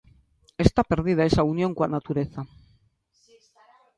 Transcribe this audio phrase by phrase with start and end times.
[0.65, 2.41] Está perdida esa unión coa natureza.